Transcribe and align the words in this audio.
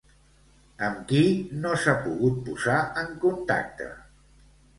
Amb 0.87 1.03
qui 1.11 1.19
no 1.65 1.73
s'ha 1.83 1.95
pogut 2.07 2.41
posar 2.49 2.79
en 3.03 3.13
contacte? 3.27 3.93